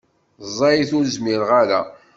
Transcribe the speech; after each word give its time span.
Ẓẓayet 0.49 0.91
ur 0.97 1.05
s-zmireɣ 1.07 1.51
ara. 1.61 1.81